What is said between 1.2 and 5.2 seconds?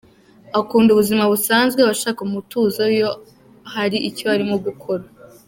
busanzwe, abashaka umutuzo iyo hari icyo arimo gukora.